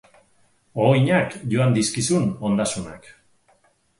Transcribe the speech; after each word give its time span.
Ohoinak 0.85 1.35
joan 1.51 1.77
dizkizun 1.77 2.25
ondasunak. 2.49 3.13